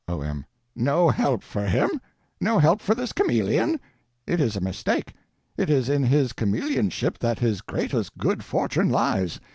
[0.07, 0.47] O.M.
[0.75, 2.01] No help for him?
[2.39, 3.79] No help for this chameleon?
[4.25, 5.13] It is a mistake.
[5.57, 9.39] It is in his chameleonship that his greatest good fortune lies.